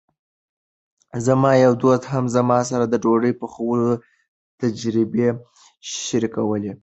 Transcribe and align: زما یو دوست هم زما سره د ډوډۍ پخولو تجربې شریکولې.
زما 1.25 1.51
یو 1.63 1.73
دوست 1.81 2.03
هم 2.11 2.23
زما 2.35 2.57
سره 2.69 2.85
د 2.87 2.95
ډوډۍ 3.03 3.33
پخولو 3.41 3.89
تجربې 4.59 5.29
شریکولې. 6.05 6.71